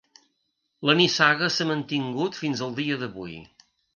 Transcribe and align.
La 0.89 0.95
nissaga 1.01 1.51
s'ha 1.57 1.67
mantingut 1.73 2.39
fins 2.41 2.65
al 2.69 2.75
dia 2.83 3.01
d'avui. 3.03 3.39